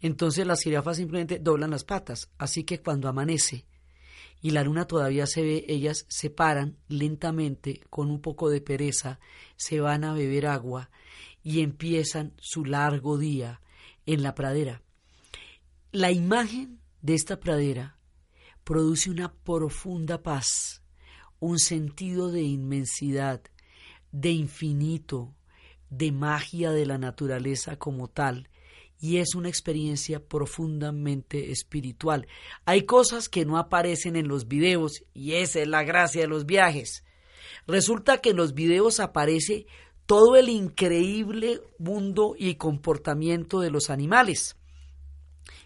Entonces 0.00 0.46
las 0.46 0.62
jirafas 0.62 0.96
simplemente 0.96 1.38
doblan 1.38 1.70
las 1.70 1.84
patas, 1.84 2.30
así 2.38 2.64
que 2.64 2.80
cuando 2.80 3.08
amanece 3.08 3.66
y 4.42 4.50
la 4.50 4.64
luna 4.64 4.86
todavía 4.86 5.26
se 5.26 5.42
ve, 5.42 5.64
ellas 5.68 6.06
se 6.08 6.30
paran 6.30 6.78
lentamente, 6.88 7.82
con 7.90 8.10
un 8.10 8.20
poco 8.20 8.48
de 8.48 8.60
pereza, 8.60 9.20
se 9.56 9.80
van 9.80 10.04
a 10.04 10.14
beber 10.14 10.46
agua 10.46 10.90
y 11.42 11.60
empiezan 11.60 12.32
su 12.38 12.64
largo 12.64 13.18
día 13.18 13.60
en 14.06 14.22
la 14.22 14.34
pradera. 14.34 14.82
La 15.92 16.10
imagen 16.10 16.80
de 17.02 17.14
esta 17.14 17.38
pradera 17.38 17.98
produce 18.64 19.10
una 19.10 19.34
profunda 19.34 20.22
paz, 20.22 20.82
un 21.38 21.58
sentido 21.58 22.30
de 22.30 22.42
inmensidad, 22.42 23.42
de 24.12 24.30
infinito, 24.30 25.34
de 25.90 26.12
magia 26.12 26.70
de 26.70 26.86
la 26.86 26.96
naturaleza 26.96 27.76
como 27.76 28.08
tal, 28.08 28.48
y 29.00 29.16
es 29.16 29.34
una 29.34 29.48
experiencia 29.48 30.20
profundamente 30.20 31.50
espiritual. 31.50 32.28
Hay 32.64 32.82
cosas 32.82 33.28
que 33.28 33.44
no 33.44 33.56
aparecen 33.58 34.16
en 34.16 34.28
los 34.28 34.46
videos 34.46 35.02
y 35.14 35.32
esa 35.34 35.60
es 35.60 35.68
la 35.68 35.82
gracia 35.82 36.20
de 36.22 36.28
los 36.28 36.46
viajes. 36.46 37.04
Resulta 37.66 38.18
que 38.18 38.30
en 38.30 38.36
los 38.36 38.54
videos 38.54 39.00
aparece 39.00 39.66
todo 40.06 40.36
el 40.36 40.48
increíble 40.48 41.60
mundo 41.78 42.34
y 42.38 42.56
comportamiento 42.56 43.60
de 43.60 43.70
los 43.70 43.90
animales 43.90 44.56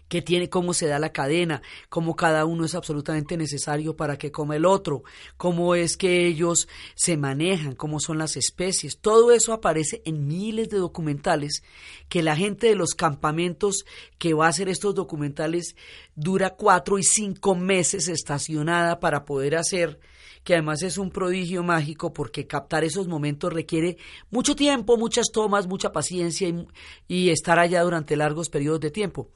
que 0.07 0.21
tiene, 0.21 0.49
cómo 0.49 0.73
se 0.73 0.87
da 0.87 0.99
la 0.99 1.11
cadena, 1.11 1.61
cómo 1.89 2.15
cada 2.15 2.45
uno 2.45 2.65
es 2.65 2.75
absolutamente 2.75 3.37
necesario 3.37 3.95
para 3.95 4.17
que 4.17 4.31
coma 4.31 4.55
el 4.55 4.65
otro, 4.65 5.03
cómo 5.37 5.75
es 5.75 5.97
que 5.97 6.27
ellos 6.27 6.67
se 6.95 7.17
manejan, 7.17 7.75
cómo 7.75 7.99
son 7.99 8.17
las 8.17 8.37
especies. 8.37 8.99
Todo 8.99 9.31
eso 9.31 9.53
aparece 9.53 10.01
en 10.05 10.27
miles 10.27 10.69
de 10.69 10.77
documentales 10.77 11.63
que 12.09 12.23
la 12.23 12.35
gente 12.35 12.67
de 12.67 12.75
los 12.75 12.93
campamentos 12.93 13.85
que 14.17 14.33
va 14.33 14.45
a 14.45 14.49
hacer 14.49 14.69
estos 14.69 14.93
documentales 14.95 15.75
dura 16.15 16.51
cuatro 16.51 16.97
y 16.99 17.03
cinco 17.03 17.55
meses 17.55 18.07
estacionada 18.07 18.99
para 18.99 19.25
poder 19.25 19.55
hacer 19.55 19.99
que 20.43 20.53
además 20.53 20.83
es 20.83 20.99
un 20.99 21.09
prodigio 21.09 21.63
mágico 21.63 22.13
porque 22.13 22.45
captar 22.45 22.83
esos 22.83 23.07
momentos 23.07 23.51
requiere 23.51 23.97
mucho 24.29 24.55
tiempo, 24.55 24.95
muchas 24.95 25.31
tomas, 25.33 25.65
mucha 25.65 25.91
paciencia 25.91 26.47
y, 26.47 26.67
y 27.07 27.29
estar 27.31 27.57
allá 27.57 27.81
durante 27.81 28.15
largos 28.15 28.49
periodos 28.49 28.79
de 28.79 28.91
tiempo. 28.91 29.31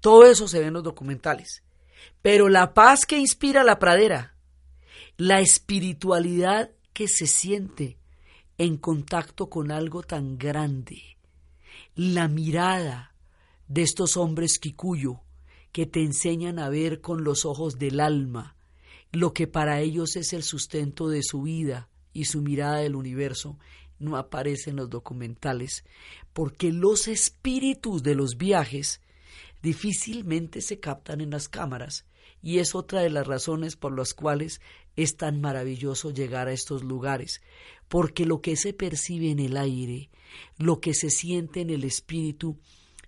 Todo 0.00 0.24
eso 0.26 0.48
se 0.48 0.60
ve 0.60 0.66
en 0.66 0.74
los 0.74 0.84
documentales. 0.84 1.62
Pero 2.22 2.48
la 2.48 2.74
paz 2.74 3.06
que 3.06 3.18
inspira 3.18 3.64
la 3.64 3.78
pradera, 3.78 4.36
la 5.16 5.40
espiritualidad 5.40 6.70
que 6.92 7.08
se 7.08 7.26
siente 7.26 7.98
en 8.56 8.76
contacto 8.76 9.48
con 9.48 9.70
algo 9.70 10.02
tan 10.02 10.38
grande, 10.38 11.18
la 11.94 12.28
mirada 12.28 13.14
de 13.66 13.82
estos 13.82 14.16
hombres 14.16 14.58
kikuyo 14.58 15.20
que 15.72 15.86
te 15.86 16.02
enseñan 16.02 16.58
a 16.58 16.68
ver 16.68 17.00
con 17.00 17.24
los 17.24 17.44
ojos 17.44 17.78
del 17.78 18.00
alma 18.00 18.56
lo 19.12 19.32
que 19.32 19.46
para 19.46 19.80
ellos 19.80 20.16
es 20.16 20.32
el 20.32 20.42
sustento 20.42 21.08
de 21.08 21.22
su 21.22 21.42
vida 21.42 21.88
y 22.12 22.26
su 22.26 22.42
mirada 22.42 22.78
del 22.78 22.94
universo, 22.94 23.58
no 23.98 24.16
aparece 24.16 24.70
en 24.70 24.76
los 24.76 24.90
documentales, 24.90 25.84
porque 26.32 26.72
los 26.72 27.08
espíritus 27.08 28.02
de 28.02 28.14
los 28.14 28.36
viajes 28.36 29.00
difícilmente 29.62 30.60
se 30.60 30.80
captan 30.80 31.20
en 31.20 31.30
las 31.30 31.48
cámaras 31.48 32.06
y 32.42 32.58
es 32.58 32.74
otra 32.74 33.00
de 33.00 33.10
las 33.10 33.26
razones 33.26 33.76
por 33.76 33.96
las 33.96 34.14
cuales 34.14 34.60
es 34.96 35.16
tan 35.16 35.40
maravilloso 35.40 36.10
llegar 36.10 36.48
a 36.48 36.52
estos 36.52 36.82
lugares, 36.82 37.40
porque 37.88 38.24
lo 38.24 38.40
que 38.40 38.56
se 38.56 38.72
percibe 38.72 39.30
en 39.30 39.38
el 39.38 39.56
aire, 39.56 40.10
lo 40.56 40.80
que 40.80 40.94
se 40.94 41.10
siente 41.10 41.60
en 41.60 41.70
el 41.70 41.84
espíritu, 41.84 42.58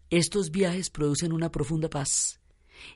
estos 0.09 0.51
viajes 0.51 0.91
producen 0.91 1.33
una 1.33 1.51
profunda 1.51 1.89
paz. 1.89 2.41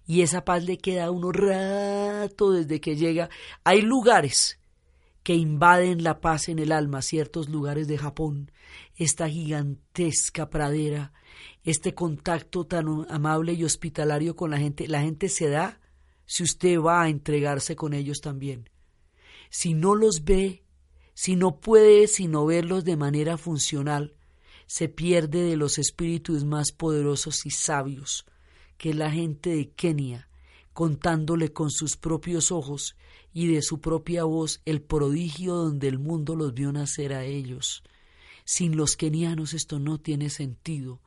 Y 0.06 0.22
esa 0.22 0.44
paz 0.44 0.64
le 0.64 0.78
queda 0.78 1.04
a 1.04 1.10
uno 1.10 1.30
rato 1.30 2.52
desde 2.52 2.80
que 2.80 2.96
llega. 2.96 3.28
Hay 3.64 3.82
lugares 3.82 4.58
que 5.24 5.34
invaden 5.34 6.04
la 6.04 6.20
paz 6.20 6.48
en 6.48 6.58
el 6.58 6.70
alma, 6.70 7.00
ciertos 7.00 7.48
lugares 7.48 7.88
de 7.88 7.96
Japón, 7.96 8.52
esta 8.94 9.28
gigantesca 9.28 10.50
pradera, 10.50 11.12
este 11.64 11.94
contacto 11.94 12.66
tan 12.66 13.06
amable 13.08 13.54
y 13.54 13.64
hospitalario 13.64 14.36
con 14.36 14.50
la 14.50 14.58
gente, 14.58 14.86
la 14.86 15.00
gente 15.00 15.30
se 15.30 15.48
da 15.48 15.80
si 16.26 16.42
usted 16.42 16.78
va 16.78 17.02
a 17.02 17.08
entregarse 17.08 17.74
con 17.74 17.94
ellos 17.94 18.20
también. 18.20 18.68
Si 19.48 19.72
no 19.72 19.94
los 19.94 20.24
ve, 20.24 20.62
si 21.14 21.36
no 21.36 21.58
puede 21.58 22.06
sino 22.06 22.44
verlos 22.44 22.84
de 22.84 22.98
manera 22.98 23.38
funcional, 23.38 24.14
se 24.66 24.90
pierde 24.90 25.42
de 25.42 25.56
los 25.56 25.78
espíritus 25.78 26.44
más 26.44 26.70
poderosos 26.70 27.46
y 27.46 27.50
sabios, 27.50 28.26
que 28.76 28.92
la 28.92 29.10
gente 29.10 29.56
de 29.56 29.70
Kenia, 29.70 30.28
contándole 30.74 31.52
con 31.52 31.70
sus 31.70 31.96
propios 31.96 32.52
ojos 32.52 32.96
y 33.32 33.46
de 33.46 33.62
su 33.62 33.80
propia 33.80 34.24
voz 34.24 34.60
el 34.66 34.82
prodigio 34.82 35.54
donde 35.54 35.88
el 35.88 35.98
mundo 35.98 36.36
los 36.36 36.52
vio 36.52 36.72
nacer 36.72 37.14
a 37.14 37.24
ellos. 37.24 37.82
Sin 38.44 38.76
los 38.76 38.96
kenianos 38.96 39.54
esto 39.54 39.78
no 39.78 39.98
tiene 39.98 40.28
sentido, 40.28 41.00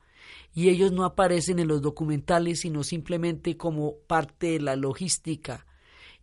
y 0.52 0.70
ellos 0.70 0.90
no 0.90 1.04
aparecen 1.04 1.58
en 1.60 1.68
los 1.68 1.82
documentales 1.82 2.60
sino 2.60 2.82
simplemente 2.82 3.56
como 3.56 3.98
parte 4.06 4.52
de 4.52 4.60
la 4.60 4.74
logística 4.74 5.66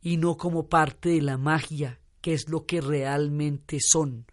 y 0.02 0.18
no 0.18 0.38
como 0.38 0.68
parte 0.68 1.10
de 1.10 1.22
la 1.22 1.38
magia, 1.38 2.00
que 2.22 2.34
es 2.34 2.50
lo 2.50 2.66
que 2.66 2.82
realmente 2.82 3.78
son. 3.80 4.26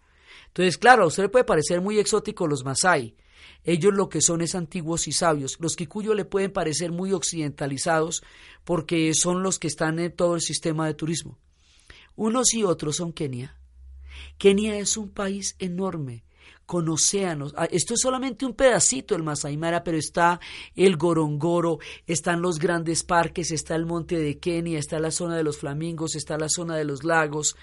Entonces, 0.47 0.77
claro, 0.77 1.03
a 1.03 1.07
usted 1.07 1.23
le 1.23 1.29
puede 1.29 1.45
parecer 1.45 1.81
muy 1.81 1.99
exótico 1.99 2.47
los 2.47 2.65
Masai, 2.65 3.15
ellos 3.63 3.93
lo 3.93 4.09
que 4.09 4.21
son 4.21 4.41
es 4.41 4.55
antiguos 4.55 5.07
y 5.07 5.11
sabios. 5.11 5.57
Los 5.59 5.75
Kikuyo 5.75 6.13
le 6.13 6.25
pueden 6.25 6.51
parecer 6.51 6.91
muy 6.91 7.13
occidentalizados 7.13 8.23
porque 8.63 9.13
son 9.13 9.43
los 9.43 9.59
que 9.59 9.67
están 9.67 9.99
en 9.99 10.11
todo 10.11 10.35
el 10.35 10.41
sistema 10.41 10.87
de 10.87 10.93
turismo. 10.93 11.39
Unos 12.15 12.53
y 12.53 12.63
otros 12.63 12.97
son 12.97 13.13
Kenia. 13.13 13.57
Kenia 14.37 14.77
es 14.77 14.97
un 14.97 15.09
país 15.09 15.55
enorme, 15.59 16.23
con 16.65 16.87
océanos. 16.89 17.53
Ah, 17.57 17.67
esto 17.71 17.93
es 17.93 18.01
solamente 18.01 18.45
un 18.45 18.53
pedacito 18.53 19.15
del 19.15 19.23
Masai 19.23 19.57
Mara, 19.57 19.83
pero 19.83 19.97
está 19.97 20.39
el 20.75 20.97
Gorongoro, 20.97 21.79
están 22.05 22.41
los 22.41 22.59
grandes 22.59 23.03
parques, 23.03 23.51
está 23.51 23.75
el 23.75 23.85
monte 23.85 24.17
de 24.17 24.39
Kenia, 24.39 24.79
está 24.79 24.99
la 24.99 25.11
zona 25.11 25.35
de 25.35 25.43
los 25.43 25.57
flamingos, 25.57 26.15
está 26.15 26.37
la 26.37 26.49
zona 26.49 26.75
de 26.75 26.85
los 26.85 27.03
lagos, 27.03 27.55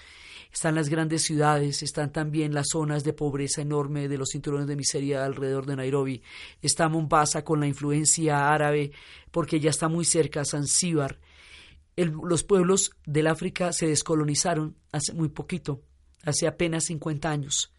están 0.53 0.75
las 0.75 0.89
grandes 0.89 1.23
ciudades, 1.23 1.81
están 1.81 2.11
también 2.11 2.53
las 2.53 2.67
zonas 2.71 3.03
de 3.03 3.13
pobreza 3.13 3.61
enorme 3.61 4.07
de 4.07 4.17
los 4.17 4.29
cinturones 4.31 4.67
de 4.67 4.75
miseria 4.75 5.25
alrededor 5.25 5.65
de 5.65 5.77
Nairobi, 5.77 6.21
está 6.61 6.89
Mombasa 6.89 7.43
con 7.43 7.59
la 7.59 7.67
influencia 7.67 8.53
árabe, 8.53 8.91
porque 9.31 9.59
ya 9.59 9.69
está 9.69 9.87
muy 9.87 10.05
cerca 10.05 10.45
Zanzíbar. 10.45 11.19
los 11.95 12.43
pueblos 12.43 12.91
del 13.05 13.27
África 13.27 13.71
se 13.71 13.87
descolonizaron 13.87 14.75
hace 14.91 15.13
muy 15.13 15.29
poquito, 15.29 15.81
hace 16.23 16.47
apenas 16.47 16.85
50 16.85 17.29
años. 17.29 17.73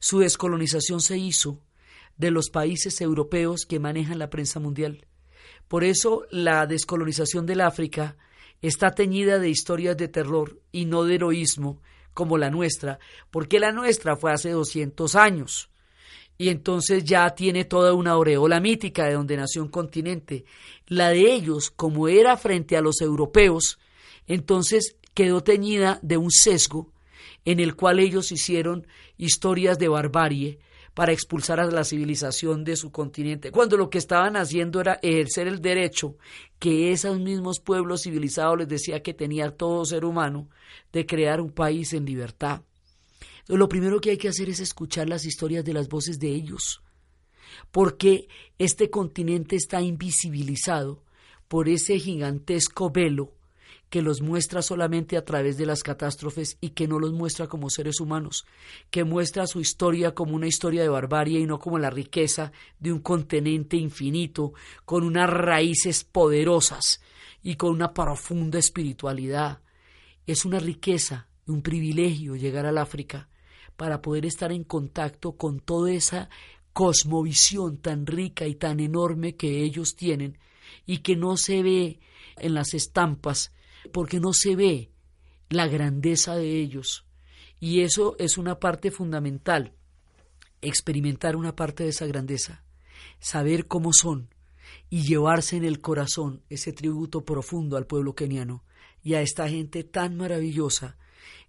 Su 0.00 0.20
descolonización 0.20 1.00
se 1.00 1.18
hizo 1.18 1.62
de 2.16 2.30
los 2.30 2.50
países 2.50 3.00
europeos 3.00 3.64
que 3.66 3.78
manejan 3.78 4.18
la 4.18 4.30
prensa 4.30 4.60
mundial. 4.60 5.06
Por 5.66 5.84
eso 5.84 6.26
la 6.30 6.66
descolonización 6.66 7.46
del 7.46 7.60
África 7.60 8.16
está 8.62 8.94
teñida 8.94 9.38
de 9.38 9.50
historias 9.50 9.96
de 9.96 10.08
terror 10.08 10.60
y 10.72 10.84
no 10.84 11.04
de 11.04 11.16
heroísmo 11.16 11.80
como 12.14 12.36
la 12.36 12.50
nuestra, 12.50 12.98
porque 13.30 13.60
la 13.60 13.70
nuestra 13.70 14.16
fue 14.16 14.32
hace 14.32 14.50
200 14.50 15.14
años. 15.14 15.70
Y 16.36 16.48
entonces 16.50 17.04
ya 17.04 17.30
tiene 17.30 17.64
toda 17.64 17.94
una 17.94 18.12
aureola 18.12 18.60
mítica 18.60 19.06
de 19.06 19.14
donde 19.14 19.36
nació 19.36 19.62
un 19.62 19.68
continente. 19.68 20.44
La 20.86 21.10
de 21.10 21.32
ellos, 21.32 21.70
como 21.70 22.08
era 22.08 22.36
frente 22.36 22.76
a 22.76 22.80
los 22.80 23.00
europeos, 23.00 23.78
entonces 24.26 24.96
quedó 25.14 25.42
teñida 25.42 25.98
de 26.02 26.16
un 26.16 26.30
sesgo 26.30 26.92
en 27.44 27.60
el 27.60 27.74
cual 27.74 27.98
ellos 27.98 28.30
hicieron 28.30 28.86
historias 29.16 29.78
de 29.78 29.88
barbarie 29.88 30.58
para 30.98 31.12
expulsar 31.12 31.60
a 31.60 31.66
la 31.66 31.84
civilización 31.84 32.64
de 32.64 32.74
su 32.74 32.90
continente, 32.90 33.52
cuando 33.52 33.76
lo 33.76 33.88
que 33.88 33.98
estaban 33.98 34.36
haciendo 34.36 34.80
era 34.80 34.98
ejercer 35.00 35.46
el 35.46 35.60
derecho 35.60 36.16
que 36.58 36.90
esos 36.90 37.20
mismos 37.20 37.60
pueblos 37.60 38.02
civilizados 38.02 38.58
les 38.58 38.66
decía 38.66 39.00
que 39.00 39.14
tenía 39.14 39.52
todo 39.52 39.84
ser 39.84 40.04
humano 40.04 40.48
de 40.92 41.06
crear 41.06 41.40
un 41.40 41.52
país 41.52 41.92
en 41.92 42.04
libertad. 42.04 42.62
lo 43.46 43.68
primero 43.68 44.00
que 44.00 44.10
hay 44.10 44.18
que 44.18 44.26
hacer 44.26 44.48
es 44.48 44.58
escuchar 44.58 45.08
las 45.08 45.24
historias 45.24 45.64
de 45.64 45.72
las 45.72 45.88
voces 45.88 46.18
de 46.18 46.30
ellos, 46.30 46.82
porque 47.70 48.26
este 48.58 48.90
continente 48.90 49.54
está 49.54 49.80
invisibilizado 49.80 51.04
por 51.46 51.68
ese 51.68 52.00
gigantesco 52.00 52.90
velo 52.90 53.37
que 53.90 54.02
los 54.02 54.20
muestra 54.20 54.60
solamente 54.62 55.16
a 55.16 55.24
través 55.24 55.56
de 55.56 55.66
las 55.66 55.82
catástrofes 55.82 56.58
y 56.60 56.70
que 56.70 56.86
no 56.86 56.98
los 56.98 57.12
muestra 57.12 57.46
como 57.46 57.70
seres 57.70 58.00
humanos, 58.00 58.44
que 58.90 59.04
muestra 59.04 59.46
su 59.46 59.60
historia 59.60 60.14
como 60.14 60.36
una 60.36 60.46
historia 60.46 60.82
de 60.82 60.88
barbarie 60.88 61.40
y 61.40 61.46
no 61.46 61.58
como 61.58 61.78
la 61.78 61.90
riqueza 61.90 62.52
de 62.78 62.92
un 62.92 63.00
continente 63.00 63.76
infinito, 63.76 64.52
con 64.84 65.04
unas 65.04 65.30
raíces 65.30 66.04
poderosas 66.04 67.00
y 67.42 67.56
con 67.56 67.70
una 67.70 67.94
profunda 67.94 68.58
espiritualidad. 68.58 69.60
Es 70.26 70.44
una 70.44 70.58
riqueza, 70.58 71.28
un 71.46 71.62
privilegio 71.62 72.36
llegar 72.36 72.66
al 72.66 72.78
África 72.78 73.28
para 73.76 74.02
poder 74.02 74.26
estar 74.26 74.52
en 74.52 74.64
contacto 74.64 75.32
con 75.32 75.60
toda 75.60 75.92
esa 75.92 76.28
cosmovisión 76.74 77.78
tan 77.78 78.06
rica 78.06 78.46
y 78.46 78.54
tan 78.54 78.80
enorme 78.80 79.36
que 79.36 79.62
ellos 79.62 79.96
tienen 79.96 80.38
y 80.84 80.98
que 80.98 81.16
no 81.16 81.36
se 81.36 81.62
ve 81.62 82.00
en 82.36 82.54
las 82.54 82.74
estampas 82.74 83.52
porque 83.92 84.20
no 84.20 84.32
se 84.32 84.56
ve 84.56 84.90
la 85.48 85.66
grandeza 85.66 86.36
de 86.36 86.60
ellos. 86.60 87.04
Y 87.60 87.80
eso 87.80 88.16
es 88.18 88.38
una 88.38 88.60
parte 88.60 88.90
fundamental, 88.90 89.74
experimentar 90.60 91.36
una 91.36 91.56
parte 91.56 91.84
de 91.84 91.90
esa 91.90 92.06
grandeza, 92.06 92.64
saber 93.18 93.66
cómo 93.66 93.92
son 93.92 94.28
y 94.90 95.02
llevarse 95.02 95.56
en 95.56 95.64
el 95.64 95.80
corazón 95.80 96.42
ese 96.48 96.72
tributo 96.72 97.24
profundo 97.24 97.76
al 97.76 97.86
pueblo 97.86 98.14
keniano 98.14 98.64
y 99.02 99.14
a 99.14 99.22
esta 99.22 99.48
gente 99.48 99.84
tan 99.84 100.16
maravillosa 100.16 100.96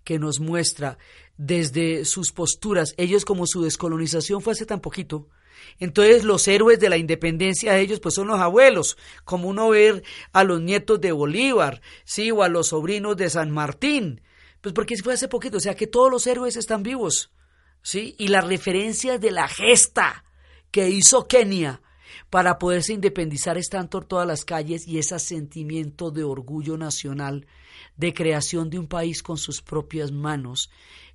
que 0.04 0.20
nos 0.20 0.40
muestra 0.40 0.98
desde 1.38 2.06
sus 2.06 2.32
posturas, 2.32 2.94
ellos 2.98 3.26
como 3.26 3.46
su 3.46 3.62
descolonización 3.62 4.42
fue 4.42 4.54
hace 4.54 4.66
tan 4.66 4.82
poquito, 4.82 5.30
entonces 5.80 6.24
los 6.24 6.48
héroes 6.48 6.80
de 6.80 6.90
la 6.90 6.98
independencia 6.98 7.74
de 7.74 7.82
ellos 7.82 8.00
pues 8.00 8.16
son 8.16 8.28
los 8.28 8.40
abuelos, 8.40 8.98
como 9.24 9.48
uno 9.48 9.70
ver 9.70 10.04
a 10.32 10.44
los 10.44 10.62
nietos 10.62 11.00
de 11.02 11.12
Bolívar, 11.12 11.82
sí, 12.06 12.32
o 12.32 12.44
a 12.44 12.50
los 12.50 12.68
sobrinos 12.68 13.18
de 13.18 13.30
San 13.30 13.52
Martín, 13.52 14.22
pues 14.62 14.74
porque 14.74 14.98
fue 14.98 15.14
hace 15.14 15.28
poquito, 15.28 15.58
o 15.58 15.62
sea 15.62 15.76
que 15.76 15.88
todos 15.88 16.12
los 16.12 16.28
héroes 16.28 16.56
están 16.56 16.84
vivos, 16.84 17.32
sí, 17.82 18.16
y 18.18 18.28
las 18.28 18.46
referencias 18.46 19.22
de 19.22 19.32
la 19.32 19.48
gesta 19.48 20.24
que 20.72 20.90
hizo 20.90 21.28
Kenia 21.28 21.82
para 22.30 22.60
poderse 22.60 22.94
independizar 22.94 23.58
están 23.58 23.88
por 23.88 24.06
todas 24.06 24.28
las 24.28 24.46
calles 24.46 24.88
y 24.88 25.00
ese 25.00 25.18
sentimiento 25.20 26.12
de 26.12 26.24
orgullo 26.24 26.78
nacional, 26.78 27.48
de 27.96 28.14
creación 28.14 28.70
de 28.70 28.80
un 28.80 28.88
país 28.88 29.24
con 29.24 29.38
sus 29.38 29.62
propias 29.62 30.12
manos, 30.12 30.70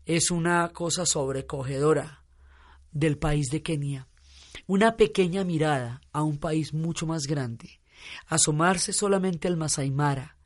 es 0.07 0.31
una 0.31 0.69
cosa 0.71 1.07
sobrecogedora 1.07 2.25
del 2.93 3.19
país 3.19 3.49
de 3.51 3.63
Kenia. 3.63 4.09
Una 4.67 4.97
pequeña 4.97 5.45
mirada 5.45 6.01
a 6.13 6.23
un 6.23 6.39
país 6.39 6.73
mucho 6.73 7.07
más 7.07 7.27
grande, 7.27 7.81
asomarse 8.27 8.93
solamente 8.93 9.49
al 9.49 9.57
Masai 9.57 9.91
Mara, 9.91 10.39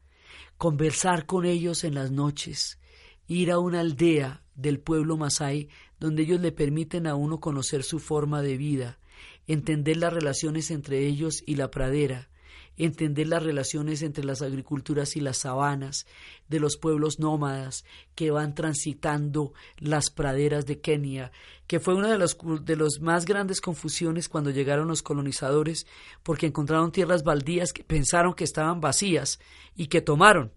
conversar 0.57 1.27
con 1.27 1.45
ellos 1.45 1.85
en 1.85 1.95
las 1.95 2.11
noches, 2.11 2.79
ir 3.27 3.51
a 3.51 3.59
una 3.59 3.81
aldea 3.81 4.43
del 4.55 4.81
pueblo 4.81 5.17
Masai 5.17 5.69
donde 6.01 6.23
ellos 6.23 6.41
le 6.41 6.53
permiten 6.53 7.07
a 7.07 7.15
uno 7.15 7.39
conocer 7.39 7.83
su 7.83 8.01
forma 8.01 8.43
de 8.43 8.57
vida, 8.57 8.99
entender 9.47 9.97
las 9.97 10.13
relaciones 10.13 10.71
entre 10.71 11.07
ellos 11.07 11.43
y 11.47 11.57
la 11.57 11.71
pradera, 11.71 12.29
entender 12.79 13.27
las 13.27 13.43
relaciones 13.43 14.03
entre 14.03 14.25
las 14.25 14.41
agriculturas 14.41 15.17
y 15.17 15.21
las 15.21 15.39
sabanas, 15.39 16.07
de 16.49 16.61
los 16.61 16.77
pueblos 16.77 17.19
nómadas 17.19 17.85
que 18.15 18.31
van 18.31 18.55
transitando 18.55 19.53
las 19.79 20.11
praderas 20.11 20.65
de 20.65 20.81
Kenia, 20.81 21.33
que 21.67 21.81
fue 21.81 21.95
una 21.95 22.11
de 22.11 22.19
las 22.19 22.37
de 22.63 22.77
los 22.77 23.01
más 23.01 23.27
grandes 23.27 23.61
confusiones 23.61 24.29
cuando 24.29 24.51
llegaron 24.51 24.89
los 24.89 25.03
colonizadores, 25.03 25.87
porque 26.23 26.47
encontraron 26.47 26.93
tierras 26.93 27.25
baldías 27.25 27.73
que 27.73 27.85
pensaron 27.85 28.35
que 28.35 28.45
estaban 28.45 28.81
vacías 28.81 29.39
y 29.77 29.89
que 29.89 30.01
tomaron 30.01 30.53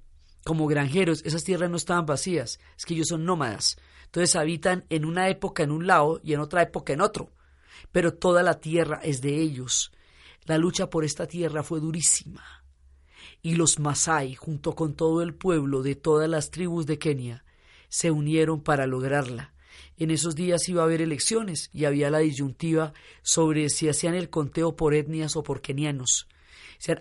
como 0.45 0.67
granjeros. 0.67 1.21
Esas 1.25 1.43
tierras 1.43 1.69
no 1.69 1.77
estaban 1.77 2.05
vacías, 2.05 2.59
es 2.77 2.85
que 2.85 2.93
ellos 2.93 3.07
son 3.09 3.25
nómadas. 3.25 3.77
Entonces 4.05 4.35
habitan 4.35 4.85
en 4.89 5.05
una 5.05 5.29
época 5.29 5.63
en 5.63 5.71
un 5.71 5.87
lado 5.87 6.21
y 6.23 6.33
en 6.33 6.39
otra 6.39 6.61
época 6.61 6.93
en 6.93 7.01
otro, 7.01 7.31
pero 7.91 8.13
toda 8.13 8.43
la 8.43 8.59
tierra 8.59 8.99
es 9.03 9.21
de 9.21 9.39
ellos 9.41 9.91
la 10.45 10.57
lucha 10.57 10.89
por 10.89 11.05
esta 11.05 11.27
tierra 11.27 11.63
fue 11.63 11.79
durísima. 11.79 12.43
Y 13.41 13.55
los 13.55 13.79
Masai, 13.79 14.35
junto 14.35 14.75
con 14.75 14.95
todo 14.95 15.21
el 15.21 15.33
pueblo 15.33 15.83
de 15.83 15.95
todas 15.95 16.29
las 16.29 16.51
tribus 16.51 16.85
de 16.85 16.99
Kenia, 16.99 17.43
se 17.89 18.11
unieron 18.11 18.61
para 18.61 18.87
lograrla. 18.87 19.53
En 19.97 20.09
esos 20.09 20.35
días 20.35 20.67
iba 20.69 20.81
a 20.81 20.85
haber 20.85 21.01
elecciones 21.01 21.69
y 21.73 21.85
había 21.85 22.09
la 22.09 22.19
disyuntiva 22.19 22.93
sobre 23.21 23.69
si 23.69 23.89
hacían 23.89 24.15
el 24.15 24.29
conteo 24.29 24.75
por 24.75 24.93
etnias 24.93 25.35
o 25.35 25.43
por 25.43 25.61
kenianos. 25.61 26.27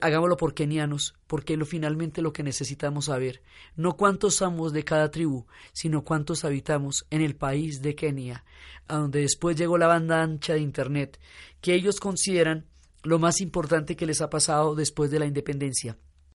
hagámoslo 0.03 0.37
por 0.37 0.53
kenianos, 0.53 1.15
porque 1.27 1.57
lo 1.57 1.65
finalmente 1.65 2.21
lo 2.21 2.33
que 2.35 2.43
necesitamos 2.43 3.07
saber, 3.07 3.41
no 3.77 3.97
cuántos 3.97 4.35
somos 4.35 4.73
de 4.73 4.85
cada 4.85 5.11
tribu, 5.11 5.47
sino 5.73 6.05
cuántos 6.05 6.45
habitamos 6.45 7.07
en 7.09 7.23
el 7.23 7.37
país 7.37 7.81
de 7.81 7.95
Kenia, 7.95 8.45
a 8.89 8.97
donde 8.97 9.21
después 9.21 9.57
llegó 9.57 9.79
la 9.79 9.87
banda 9.87 10.23
ancha 10.23 10.53
de 10.53 10.61
Internet, 10.61 11.19
que 11.63 11.73
ellos 11.73 12.01
consideran 12.01 12.67
lo 13.03 13.19
más 13.19 13.41
importante 13.41 13.97
que 13.97 14.07
les 14.07 14.21
ha 14.21 14.31
pasado 14.31 14.75
después 14.75 15.11
de 15.11 15.19
la 15.19 15.27
independencia. 15.27 15.97